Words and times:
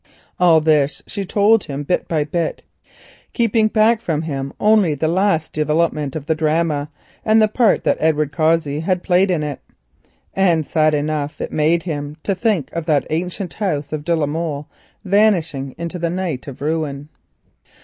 All 0.39 0.61
this 0.61 1.03
she 1.05 1.25
told 1.25 1.65
him 1.65 1.83
bit 1.83 2.07
by 2.07 2.23
bit, 2.23 2.63
only 2.63 2.95
keeping 3.33 3.67
back 3.67 4.01
from 4.01 4.23
him 4.23 4.51
the 4.59 5.07
last 5.07 5.53
development 5.53 6.15
of 6.15 6.25
the 6.25 6.33
drama 6.33 6.89
with 7.23 7.39
the 7.39 7.47
part 7.47 7.83
that 7.83 7.97
Edward 7.99 8.31
Cossey 8.31 8.79
had 8.79 9.03
played 9.03 9.29
in 9.29 9.43
it, 9.43 9.59
and 10.33 10.65
sad 10.65 10.95
enough 10.95 11.39
it 11.39 11.51
made 11.51 11.83
him 11.83 12.17
to 12.23 12.33
think 12.33 12.71
of 12.73 12.87
that 12.87 13.05
ancient 13.11 13.53
house 13.53 13.93
of 13.93 14.03
de 14.03 14.15
la 14.15 14.25
Molle 14.25 14.67
vanishing 15.05 15.75
into 15.77 15.99
the 15.99 16.09
night 16.09 16.47
of 16.47 16.61
ruin. 16.61 17.09